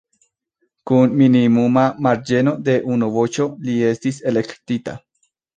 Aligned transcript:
Kun 0.91 1.13
minimuma 1.19 1.83
marĝeno 2.07 2.55
de 2.71 2.79
unu 2.97 3.13
voĉo 3.19 3.49
li 3.69 3.79
estis 3.93 4.21
elektita. 4.33 5.01